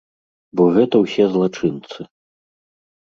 [0.59, 1.99] Бо гэта ўсе злачынцы.